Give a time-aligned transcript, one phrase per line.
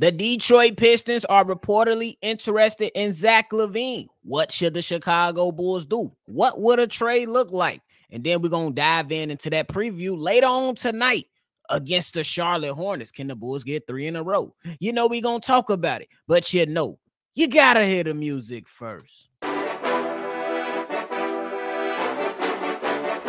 [0.00, 4.06] The Detroit Pistons are reportedly interested in Zach LaVine.
[4.22, 6.12] What should the Chicago Bulls do?
[6.26, 7.82] What would a trade look like?
[8.08, 11.26] And then we're going to dive in into that preview later on tonight
[11.68, 13.10] against the Charlotte Hornets.
[13.10, 14.54] Can the Bulls get three in a row?
[14.78, 17.00] You know, we're going to talk about it, but you know,
[17.34, 19.30] you got to hear the music first.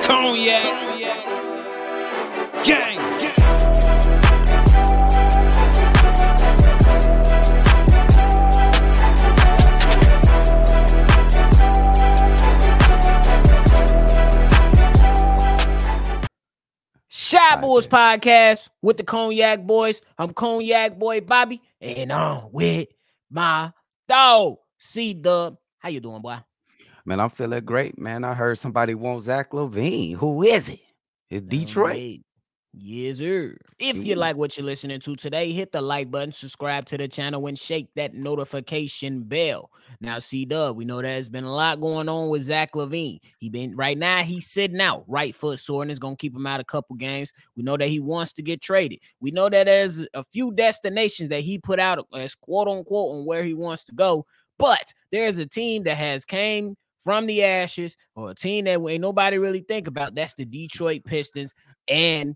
[0.04, 0.64] Cognac,
[2.64, 3.09] gang,
[17.88, 20.02] podcast with the Cognac Boys.
[20.18, 22.88] I'm Cognac Boy Bobby, and I'm with
[23.30, 23.72] my
[24.08, 25.58] dog C Dub.
[25.80, 26.38] How you doing, boy?
[27.06, 28.24] Man, I'm feeling great, man.
[28.24, 30.16] I heard somebody wants Zach LaVine.
[30.16, 30.80] Who is it?
[31.30, 32.20] It's Detroit.
[32.72, 33.58] Yes, sir.
[33.80, 37.08] If you like what you're listening to today, hit the like button, subscribe to the
[37.08, 39.72] channel, and shake that notification bell.
[40.02, 43.22] Now, C Dub, we know there's been a lot going on with Zach LaVine.
[43.40, 46.46] He been right now, he's sitting out, right foot sore, and it's gonna keep him
[46.46, 47.34] out a couple games.
[47.56, 49.00] We know that he wants to get traded.
[49.20, 53.26] We know that there's a few destinations that he put out as quote unquote on
[53.26, 54.28] where he wants to go,
[54.60, 59.02] but there's a team that has came from the ashes, or a team that ain't
[59.02, 60.14] nobody really think about.
[60.14, 61.54] That's the Detroit Pistons,
[61.88, 62.36] and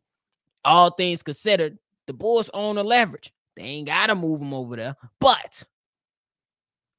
[0.66, 3.34] all things considered, the Bulls own the leverage.
[3.56, 4.96] They ain't gotta move him over there.
[5.20, 5.64] But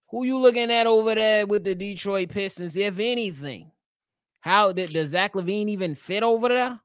[0.09, 3.73] who you looking at over there with the Detroit Pistons, if anything?
[4.41, 6.81] How did does Zach LaVine even fit over there?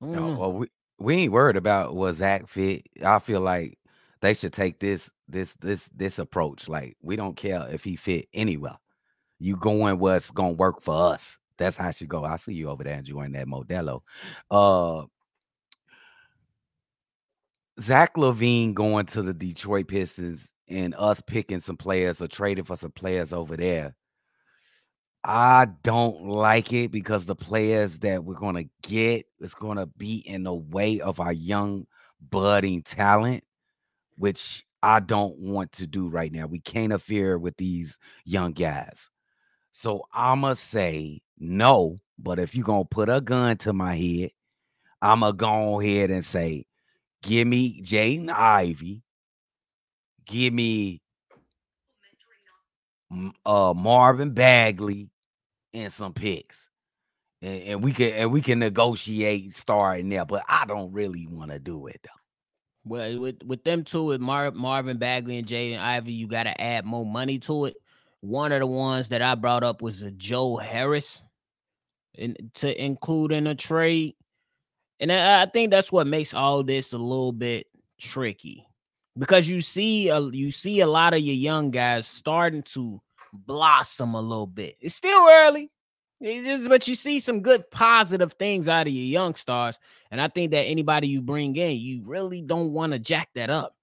[0.00, 0.66] No, well, we,
[0.98, 2.86] we ain't worried about what Zach fit.
[3.04, 3.78] I feel like
[4.20, 6.68] they should take this this this this approach.
[6.68, 8.78] Like we don't care if he fit anywhere.
[9.38, 11.38] You going what's gonna work for us.
[11.58, 12.24] That's how it should go.
[12.24, 14.00] I see you over there enjoying that Modelo.
[14.50, 15.04] Uh
[17.80, 22.76] Zach LaVine going to the Detroit Pistons and us picking some players or trading for
[22.76, 23.94] some players over there.
[25.22, 30.44] I don't like it because the players that we're gonna get is gonna be in
[30.44, 31.86] the way of our young
[32.30, 33.44] budding talent,
[34.16, 36.46] which I don't want to do right now.
[36.46, 39.10] We can't interfere with these young guys.
[39.72, 44.30] So I'ma say no, but if you're gonna put a gun to my head,
[45.02, 46.66] I'ma go ahead and say,
[47.22, 49.02] give me Jaden Ivey,
[50.26, 51.00] give me
[53.44, 55.08] uh Marvin Bagley
[55.72, 56.68] and some picks.
[57.42, 61.50] And, and we can and we can negotiate starting there, but I don't really want
[61.50, 62.10] to do it though.
[62.84, 66.60] Well, with with them two, with Mar- Marvin Bagley and Jaden Ivey, you got to
[66.60, 67.76] add more money to it.
[68.20, 71.20] One of the ones that I brought up was a Joe Harris,
[72.14, 74.14] in, to include in a trade,
[75.00, 77.66] and I, I think that's what makes all this a little bit
[77.98, 78.66] tricky
[79.18, 83.00] because you see a you see a lot of your young guys starting to
[83.32, 84.76] blossom a little bit.
[84.80, 85.70] It's still early.
[86.20, 89.78] It's just, but you see some good positive things out of your young stars.
[90.10, 93.50] And I think that anybody you bring in, you really don't want to jack that
[93.50, 93.74] up.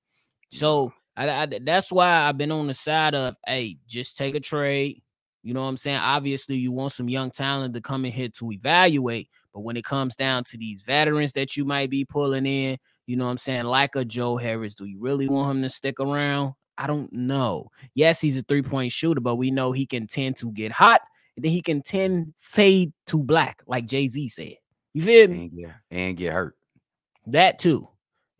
[0.52, 4.40] So I, I- that's why I've been on the side of, hey, just take a
[4.40, 5.04] trade.
[5.44, 5.98] You know what I'm saying?
[5.98, 9.30] Obviously, you want some young talent to come in here to evaluate.
[9.54, 13.16] But when it comes down to these veterans that you might be pulling in, you
[13.16, 13.66] know what I'm saying?
[13.66, 16.54] Like a Joe Harris, do you really want him to stick around?
[16.78, 17.70] I don't know.
[17.94, 21.02] Yes, he's a three point shooter, but we know he can tend to get hot
[21.36, 24.56] and then he can tend fade to black, like Jay Z said.
[24.94, 25.42] You feel me?
[25.42, 26.56] And get and get hurt.
[27.28, 27.88] That too.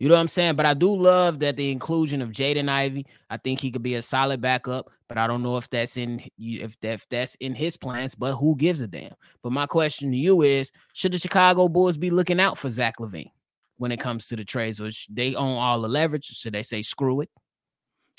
[0.04, 0.56] You know what I'm saying?
[0.56, 3.06] But I do love that the inclusion of Jaden Ivey.
[3.30, 6.22] I think he could be a solid backup, but I don't know if that's in
[6.36, 8.14] if that if that's in his plans.
[8.14, 9.14] But who gives a damn?
[9.42, 12.96] But my question to you is: Should the Chicago Bulls be looking out for Zach
[13.00, 13.30] LaVine
[13.78, 16.26] when it comes to the trades, or they own all the leverage?
[16.26, 17.30] Should they say screw it?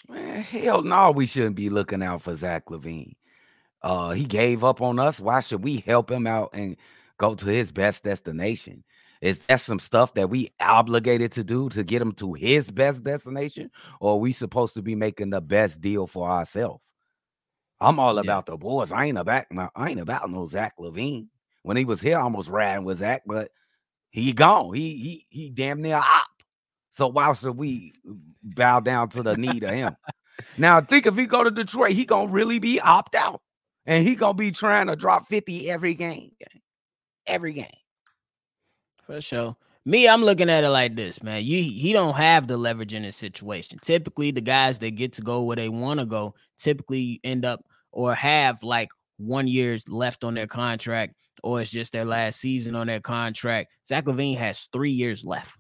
[0.09, 3.13] Man, hell no, we shouldn't be looking out for Zach LaVine.
[3.84, 5.19] Uh, he gave up on us.
[5.19, 6.78] Why should we help him out and
[7.19, 8.84] go to his best destination?
[9.22, 13.03] Is that some stuff that we obligated to do to get him to his best
[13.03, 16.81] destination, or are we supposed to be making the best deal for ourselves?
[17.80, 18.22] I'm all Yeah.
[18.22, 18.92] about the boys.
[18.92, 19.45] I ain't about
[19.75, 21.28] I ain't about no Zach LaVine.
[21.63, 23.51] When he was here, I almost ran with Zach, but
[24.12, 24.74] he gone.
[24.74, 26.28] He he he damn near op.
[26.92, 27.94] So why should we
[28.44, 29.95] bow down to the need of him?
[30.57, 33.42] Now think if he go to Detroit, he gonna really be opt out,
[33.86, 36.31] and he gonna be trying to drop fifty every game,
[37.28, 37.68] every game.
[39.06, 39.56] For sure.
[39.88, 41.44] Me, I'm looking at it like this, man.
[41.44, 43.78] You he don't have the leverage in this situation.
[43.80, 47.63] Typically, the guys that get to go where they want to go typically end up
[47.92, 51.13] or have like one year's left on their contract,
[51.44, 53.72] or it's just their last season on their contract.
[53.88, 55.56] Zach LaVine has three years left.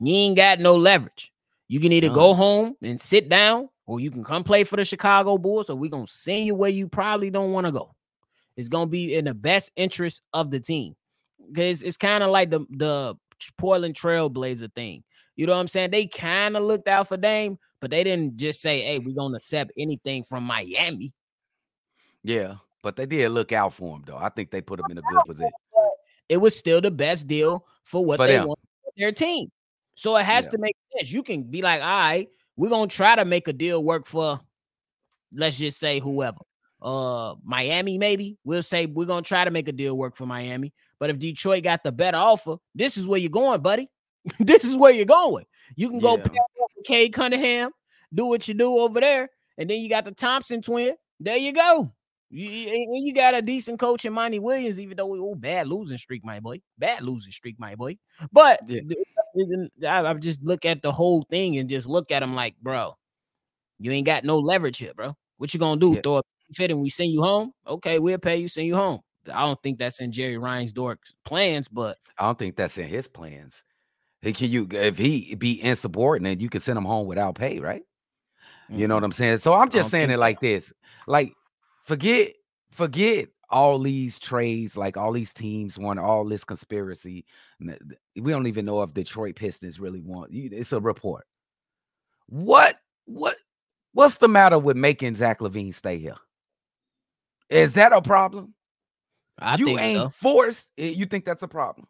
[0.00, 1.32] You ain't got no leverage.
[1.68, 4.84] You can either go home and sit down, or you can come play for the
[4.84, 7.94] Chicago Bulls, or we're gonna send you where you probably don't want to go.
[8.56, 10.96] It's gonna be in the best interest of the team.
[11.52, 13.14] Because it's kind of like the the
[13.58, 15.04] Portland Trailblazer thing.
[15.36, 15.90] You know what I'm saying?
[15.90, 19.36] They kind of looked out for Dame, but they didn't just say, "Hey, we're gonna
[19.36, 21.12] accept anything from Miami."
[22.22, 24.16] Yeah, but they did look out for him though.
[24.16, 25.50] I think they put him in a good position.
[26.28, 28.48] It was still the best deal for what For they them.
[28.48, 29.50] want for their team.
[29.94, 30.50] So it has Yeah.
[30.52, 31.10] to make sense.
[31.12, 34.40] You can be like, all right, we're gonna try to make a deal work for
[35.34, 36.38] let's just say whoever.
[36.80, 38.36] Uh Miami, maybe.
[38.44, 40.72] We'll say we're gonna try to make a deal work for Miami.
[41.02, 43.90] But if Detroit got the better offer, this is where you're going, buddy.
[44.38, 45.46] this is where you're going.
[45.74, 46.22] You can go Yeah.
[46.22, 47.72] pair up with Cade Cunningham,
[48.14, 49.28] do what you do over there,
[49.58, 50.94] and then you got the Thompson twin.
[51.18, 51.92] There you go.
[52.30, 55.98] You, you got a decent coach in Monty Williams, even though we oh bad losing
[55.98, 56.60] streak, my boy.
[56.78, 57.98] Bad losing streak, my boy.
[58.30, 58.82] But Yeah.
[59.84, 62.96] I, I just look at the whole thing and just look at him like, bro,
[63.80, 65.16] you ain't got no leverage here, bro.
[65.38, 65.94] What you gonna do?
[65.94, 66.00] Yeah.
[66.02, 66.22] Throw a
[66.54, 67.50] fit and we send you home?
[67.66, 69.00] Okay, we'll pay you, send you home.
[69.32, 73.08] I don't think that's in Jerry Reinsdorf's plans, but I don't think that's in his
[73.08, 73.62] plans.
[74.20, 77.82] He can you if he be insubordinate, you can send him home without pay, right?
[78.68, 78.98] You know mhm.
[78.98, 79.38] what I'm saying?
[79.38, 80.20] So I'm just saying it so.
[80.20, 80.72] like this.
[81.06, 81.34] Like,
[81.82, 82.32] forget,
[82.70, 87.26] forget all these trades, like all these teams want all this conspiracy.
[87.60, 90.48] We don't even know if Detroit Pistons really want you.
[90.52, 91.26] It's a report.
[92.26, 93.36] What what
[93.92, 96.16] what's the matter with making Zach LaVine stay here?
[97.50, 98.54] Is that a problem?
[99.42, 100.08] I you ain't so.
[100.10, 100.68] forced.
[100.78, 101.86] eh, You think that's a problem?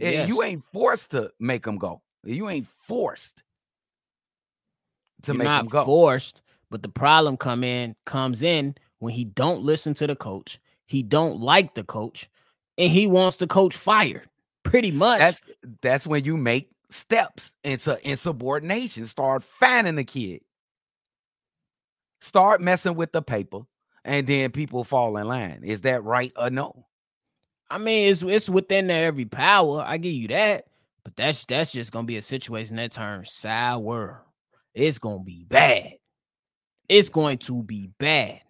[0.00, 0.28] Eh, Yes.
[0.28, 2.02] You ain't forced to make him go.
[2.24, 3.42] You ain't forced
[5.22, 5.84] to You're make not him go.
[5.84, 10.58] forced, but the problem come in comes in when he don't listen to the coach.
[10.86, 12.28] He don't like the coach,
[12.78, 14.28] and he wants the coach fired.
[14.62, 15.18] Pretty much.
[15.18, 15.42] That's
[15.82, 19.06] that's when you make steps into insubordination.
[19.06, 20.40] Start fanning the kid.
[22.20, 23.60] Start messing with the paper,
[24.04, 25.60] and then people fall in line.
[25.64, 26.86] Is that right or no?
[27.70, 29.82] I mean, it's it's within their every power.
[29.86, 30.66] I give you that,
[31.02, 34.22] but that's that's just gonna be a situation that turns sour.
[34.74, 35.94] It's gonna be bad.
[36.88, 38.40] It's going to be bad.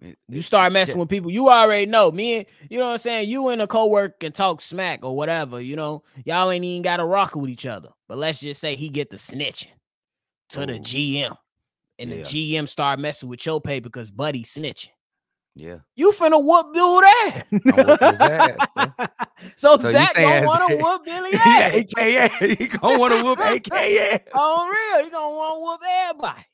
[0.00, 2.10] It- You start messing with people, you already know.
[2.10, 3.28] Me and you know what I'm saying.
[3.28, 5.60] You and a coworker can talk smack or whatever.
[5.60, 7.88] You know, y'all ain't even got to rock with each other.
[8.08, 9.68] But let's just say he get the snitching
[10.50, 10.78] to the oh.
[10.80, 11.36] GM,
[11.98, 12.16] and Yeah.
[12.18, 14.90] the GM start messing with your pay because Buddy snitching.
[15.58, 15.78] Yeah.
[15.94, 17.44] You finna whoop dude that.
[18.76, 19.08] ass,
[19.56, 21.70] so, So you Zach gonna want to whoop Billy yeah.
[21.72, 22.54] AKA.
[22.56, 24.24] He gonna want to whoop AKA.
[24.34, 26.46] On real, he gonna want to whoop everybody.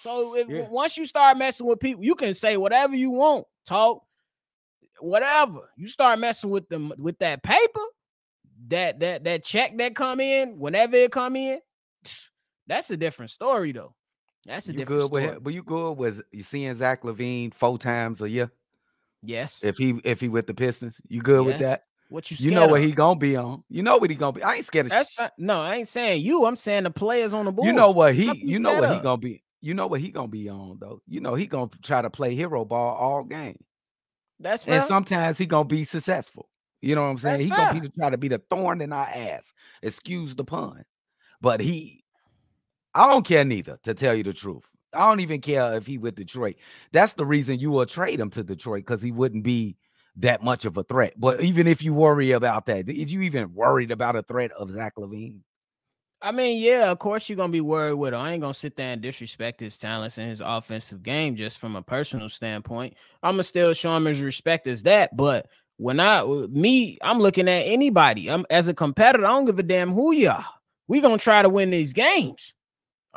[0.00, 0.68] So if Yeah.
[0.68, 4.04] once you start messing with people, you can say whatever you want, talk,
[5.00, 5.68] whatever.
[5.76, 7.80] You start messing with them with that paper,
[8.68, 11.58] that that that check that come in, whenever it come in,
[12.68, 13.96] that's a different story though.
[14.46, 15.36] That's a You different good with story.
[15.36, 15.42] him?
[15.42, 18.50] But you good with you seeing Zach LaVine four times a year?
[19.22, 19.62] Yes.
[19.62, 21.84] If he if he with the Pistons, you good with that?
[22.08, 22.86] what you You know what of?
[22.86, 23.64] he gonna be on.
[23.68, 24.42] You know what he gonna be.
[24.42, 24.90] I ain't scared of.
[24.90, 26.46] That's sh- not, no, I ain't saying you.
[26.46, 27.66] I'm saying the players on the board.
[27.66, 28.26] you know what he.
[28.26, 29.42] You You know what he gonna be.
[29.60, 31.02] You know what he gonna be on though.
[31.08, 33.58] You know he gonna try to play hero ball all game,
[34.38, 34.76] That's fair.
[34.78, 36.48] and sometimes he gonna be successful.
[36.80, 37.38] You know what I'm saying?
[37.38, 39.52] That's he gonna be the, try to be the thorn in our ass.
[39.82, 40.84] Excuse the pun,
[41.40, 42.04] but he.
[42.96, 43.78] I don't care neither.
[43.82, 46.56] To tell you the truth, I don't even care if he with Detroit.
[46.92, 49.76] That's the reason you will trade him to Detroit because he wouldn't be
[50.16, 51.12] that much of a threat.
[51.18, 54.70] But even if you worry about that, is you even worried about a threat of
[54.70, 55.40] Zach LaVine?
[56.22, 58.20] I mean, yeah, of course you're gonna be worried with him.
[58.20, 61.76] I ain't gonna sit there and disrespect his talents and his offensive game just from
[61.76, 62.94] a personal standpoint.
[63.22, 65.14] I'm gonna still show him his respect as that.
[65.14, 68.30] But when I uh, me, I'm looking at anybody.
[68.30, 70.46] I'm as a competitor, I don't give a damn who you are.
[70.88, 72.54] We gonna try to win these games.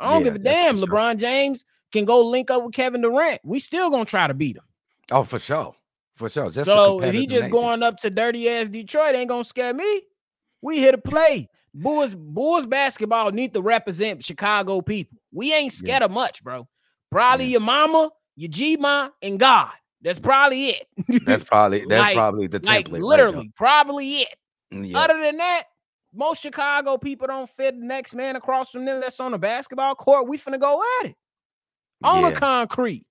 [0.00, 0.78] I don't Yeah, give a damn.
[0.78, 0.86] sure.
[0.86, 3.40] LeBron James can go link up with Kevin Durant.
[3.44, 4.62] We still gonna try to beat him.
[5.12, 5.74] Oh, for sure,
[6.16, 6.50] for sure.
[6.50, 7.50] Just so if he just nature.
[7.52, 10.02] going up to dirty ass Detroit, ain't gonna scare me.
[10.62, 11.48] We here to play.
[11.74, 15.18] Bulls, Bulls basketball need to represent Chicago people.
[15.32, 16.66] We ain't scared of much, bro.
[17.10, 17.52] Probably Yeah.
[17.52, 19.70] your mama, your G ma, and God.
[20.02, 20.86] That's probably it.
[21.26, 22.66] That's probably that's Like- probably the template.
[22.68, 24.34] like right literally, probably it.
[24.72, 24.98] Mm, yeah.
[24.98, 25.64] Other than that,
[26.14, 29.94] most Chicago people don't fit the next man across from them that's on the basketball
[29.94, 30.28] court.
[30.28, 31.16] We finna go at it
[32.02, 32.30] on yeah.
[32.30, 33.06] the concrete.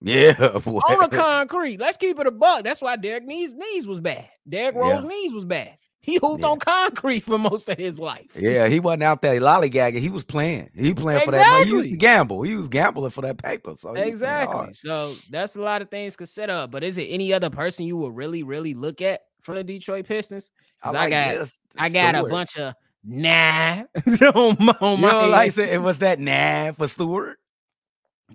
[0.00, 0.34] yeah.
[0.38, 1.80] on the concrete.
[1.80, 2.64] Let's keep it a buck.
[2.64, 4.28] That's why Derrick knees knees was bad.
[4.48, 4.80] Derrick Yeah.
[4.80, 5.76] Rose knees was bad.
[6.00, 6.50] He hooped Yeah.
[6.50, 8.30] on concrete for most of his life.
[8.34, 9.98] Yeah, he wasn't out there lollygagging.
[9.98, 10.70] He was playing.
[10.74, 11.50] He playing for that.
[11.50, 11.64] money.
[11.66, 12.42] He used to gamble.
[12.42, 13.74] He was gambling for that paper.
[13.76, 14.74] So he was playing exactly.
[14.74, 16.66] So that's a lot of things consider.
[16.70, 20.06] But is it any other person you would really, really look at from the Detroit
[20.06, 20.50] Pistons.
[20.82, 23.84] I like got- this I got a bunch of Nah.
[24.34, 27.38] on my, on you don't like it was that nah for Stewart?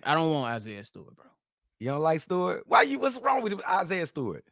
[0.01, 1.25] I don't want Isaiah Stewart, bro.
[1.79, 2.63] You don't like Stewart?
[2.65, 4.43] Why you what's wrong with Isaiah Stewart?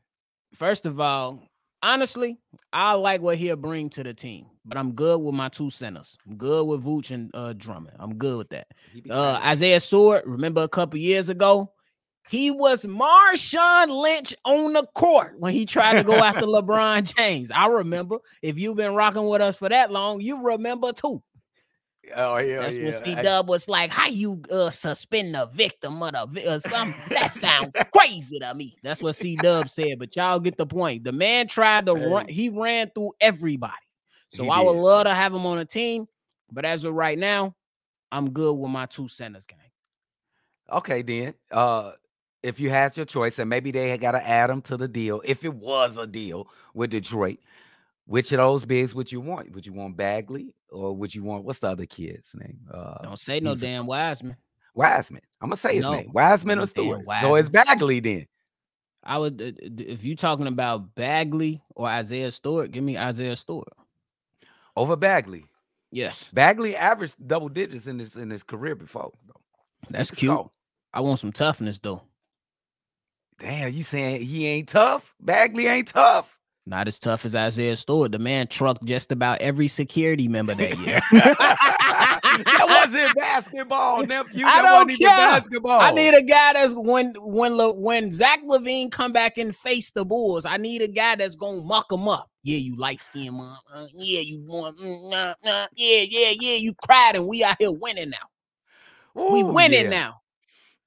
[0.53, 1.41] First of all,
[1.81, 2.37] honestly,
[2.71, 6.15] I like what he'll bring to the team, but I'm good with my two centers.
[6.27, 7.95] I'm good with Vooch and uh, Drummond.
[7.99, 8.67] I'm good with that.
[9.09, 11.71] Uh, Isaiah Stewart, remember a couple years ago,
[12.29, 17.51] he was Marshawn Lynch on the court when he tried to go after LeBron James.
[17.51, 18.17] I remember.
[18.41, 21.21] If you've been rocking with us for that long, you remember too.
[22.15, 22.83] Oh yeah, that's yeah.
[22.83, 26.59] when C Dub was like, "How you uh, suspend the victim of the vi- uh,
[26.59, 28.75] something?" that sounds crazy to me.
[28.81, 29.99] That's what C Dub said.
[29.99, 31.03] But y'all get the point.
[31.03, 32.27] The man tried to run.
[32.27, 33.73] He ran through everybody.
[34.29, 36.07] So he I would love to have him on a team.
[36.51, 37.55] But as of right now,
[38.11, 39.59] I'm good with my two centers gang.
[40.71, 41.33] Okay, then.
[41.51, 41.91] Uh,
[42.43, 44.87] if you had your choice, and maybe they had got to add them to the
[44.87, 47.39] deal, if it was a deal with Detroit,
[48.05, 49.53] which of those bigs would you want?
[49.53, 52.59] Would you want Bagley or would you want what's the other kid's name?
[52.71, 54.37] Uh, Don't say no damn Wiseman.
[54.73, 55.21] Wiseman.
[55.41, 56.11] I'm gonna say his no, name.
[56.11, 57.05] Wiseman or Stewart.
[57.21, 58.27] So it's Bagley then.
[59.03, 63.73] I would uh, if you talking about Bagley or Isaiah Stewart, give me Isaiah Stewart
[64.75, 65.45] over Bagley.
[65.91, 69.11] Yes, Bagley averaged double digits in his in his career before.
[69.89, 70.47] That's cute.
[70.93, 72.03] I want some toughness though.
[73.41, 75.15] Damn, you saying he ain't tough?
[75.19, 76.37] Bagley ain't tough.
[76.67, 78.11] Not as tough as Isaiah Stewart.
[78.11, 81.01] The man trucked just about every security member that year.
[81.11, 84.45] that wasn't basketball, nephew.
[84.45, 85.09] That I don't care.
[85.09, 85.81] basketball.
[85.81, 90.05] I need a guy that's when when when Zach LaVine come back and face the
[90.05, 90.45] Bulls.
[90.45, 92.29] I need a guy that's gonna muck them up.
[92.43, 93.57] Yeah, you light skin, mom.
[93.73, 94.77] Uh, yeah, you want.
[94.77, 95.35] Mm.
[95.43, 96.55] Yeah, yeah, yeah.
[96.57, 99.19] You cried, and we out here winning now.
[99.19, 99.89] Ooh, we winning yeah.
[99.89, 100.21] now.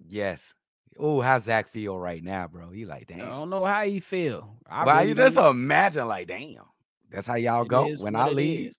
[0.06, 0.54] Yes.
[0.98, 2.70] Oh, how's Zach feel right now, bro?
[2.70, 3.22] He like, damn.
[3.22, 4.56] I don't know how he feel.
[4.68, 6.62] I well, really you just imagine, like, damn.
[7.10, 8.74] That's how y'all it go when I leave.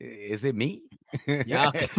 [0.00, 0.42] Is.
[0.42, 0.44] is.
[0.44, 0.82] it me?
[1.26, 1.72] y'all,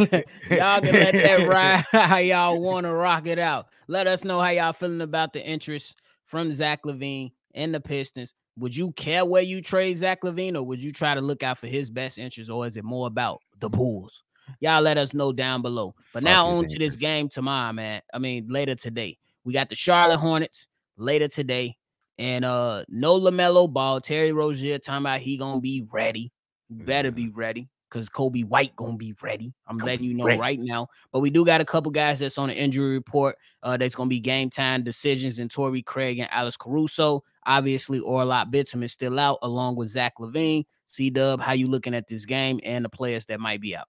[0.50, 3.68] y'all can let that ride how y'all want to rock it out.
[3.88, 8.34] Let us know how y'all feeling about the interest from Zach LaVine and the Pistons.
[8.58, 11.58] Would you care where you trade Zach LaVine, or would you try to look out
[11.58, 14.24] for his best interest, or is it more about the Bulls?
[14.60, 15.96] Y'all let us know down below.
[16.14, 18.02] But Fuck now on to this game tomorrow, man.
[18.14, 19.18] I mean, later today.
[19.44, 21.78] We got the Charlotte Hornets later today.
[22.18, 24.00] And uh no LaMelo ball.
[24.00, 26.32] Terry Rozier talking about he gonna be ready.
[26.70, 27.40] Better be mm-hmm.
[27.40, 29.54] ready because Coby White gonna be ready.
[29.68, 30.40] I'm gonna letting you know ready.
[30.40, 30.88] right now.
[31.12, 33.38] But we do got a couple guys that's on the injury report.
[33.62, 37.24] Uh, that's gonna be game time decisions in Torrey Craig and Alex Caruso.
[37.46, 40.66] Obviously, Onuralp Bitim is still out, along with Zach LaVine.
[40.88, 43.88] C Dub, how you looking at this game and the players that might be out?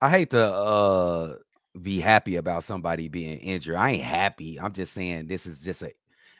[0.00, 1.34] I hate to uh
[1.80, 3.76] be happy about somebody being injured.
[3.76, 4.60] I ain't happy.
[4.60, 5.90] I'm just saying this is just a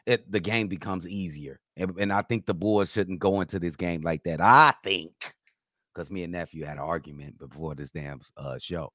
[0.06, 1.60] it, the game becomes easier.
[1.76, 4.40] And, and I think the Bulls shouldn't go into this game like that.
[4.40, 5.34] I think
[5.92, 8.92] because me and nephew had an argument before this damn uh, show.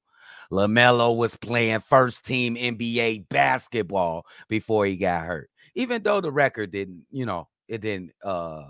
[0.52, 5.50] LaMelo was playing first team NBA basketball before he got hurt.
[5.74, 8.64] Even though the record didn't, you know, it didn't uh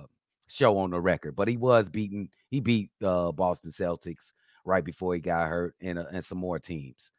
[0.49, 4.33] show on the record, but he was beating, he beat uh Boston Celtics
[4.65, 7.13] right before he got hurt and, uh, and some more teams.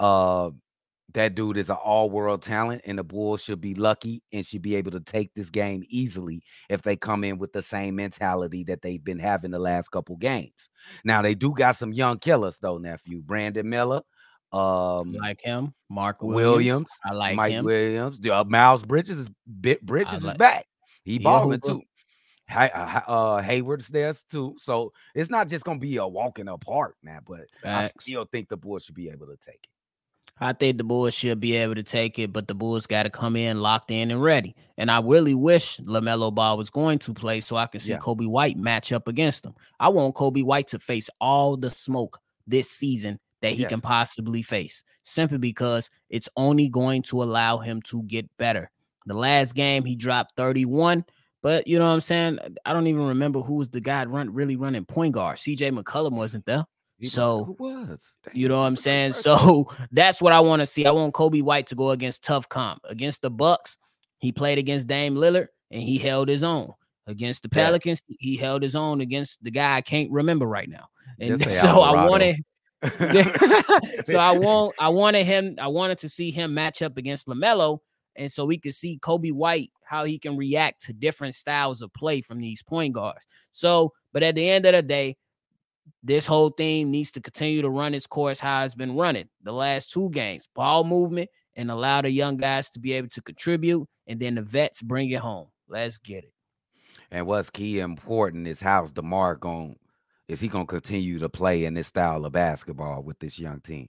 [0.00, 0.50] Uh,
[1.14, 4.76] that dude is an all-world talent, and the Bulls should be lucky and should be
[4.76, 8.82] able to take this game easily if they come in with the same mentality that
[8.82, 10.70] they've been having the last couple games.
[11.04, 13.22] Now they do got some young killers though, nephew.
[13.22, 14.02] Brandon Miller,
[14.52, 16.44] um, like him, Mark Williams.
[16.44, 17.64] Williams I like Mike him.
[17.64, 18.20] Williams.
[18.24, 20.66] Uh, Miles Bridges is Bridges like, is back.
[21.04, 21.82] He balling too.
[22.52, 22.68] Uh,
[23.06, 24.56] uh, Hayward's there too.
[24.58, 27.94] So it's not just gonna be a walking apart now, but Facts.
[27.96, 29.70] I still think the Bulls should be able to take it.
[30.40, 33.10] I think the Bulls should be able to take it, but the Bulls got to
[33.10, 34.56] come in locked in and ready.
[34.78, 37.98] And I really wish LaMelo Ball was going to play so I can see yeah.
[37.98, 39.54] Coby White match up against him.
[39.78, 43.68] I want Coby White to face all the smoke this season that he yes.
[43.68, 48.70] can possibly face, simply because it's only going to allow him to get better.
[49.06, 51.04] The last game, he dropped 31.
[51.42, 52.38] But you know what I'm saying?
[52.64, 55.36] I don't even remember who was the guy run really running point guard.
[55.36, 56.66] CJ McCollum wasn't there
[57.08, 58.18] so was.
[58.32, 59.12] you know what I'm saying?
[59.14, 60.86] So that's what I want to see.
[60.86, 62.80] I want Coby White to go against tough comp.
[62.88, 63.78] Against the Bucks,
[64.20, 66.72] he played against Dame Lillard and he held his own.
[67.06, 68.16] Against the Pelicans, yeah.
[68.20, 70.88] he held his own against the guy I can't remember right now.
[71.18, 72.36] And so I wanted
[74.04, 77.80] so I want I wanted him I wanted to see him match up against LaMelo
[78.16, 81.92] and so we could see Coby White how he can react to different styles of
[81.94, 83.26] play from these point guards.
[83.50, 85.16] So, but at the end of the day,
[86.02, 89.52] this whole thing needs to continue to run its course how it's been running the
[89.52, 93.86] last two games ball movement and allow the young guys to be able to contribute
[94.06, 96.32] and then the vets bring it home let's get it
[97.10, 99.76] and what's key important is how's demar going
[100.30, 103.88] is he gonna continue to play in this style of basketball with this young team?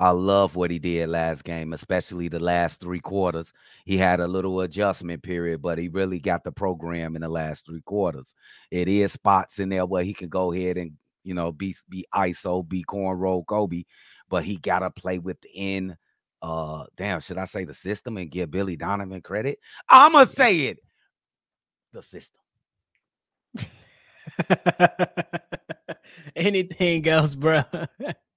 [0.00, 3.52] I love what he did last game, especially the last three quarters.
[3.84, 7.64] He had a little adjustment period, but he really got the program in the last
[7.64, 8.34] three quarters.
[8.72, 12.06] It is spots in there where he can go ahead and you know be be
[12.14, 13.84] ISO, be cornrow Kobe,
[14.28, 15.96] but he gotta play within
[16.42, 19.58] uh damn, should I say the system and give Billy Donovan credit?
[19.88, 20.78] I'ma say it.
[21.92, 22.42] The system.
[26.36, 27.62] Anything else, bro?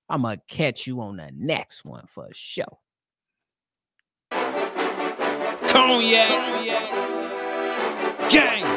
[0.10, 2.80] I'm gonna catch you on the next one for sure.
[4.32, 5.70] Cognac.
[8.32, 8.73] Cognac.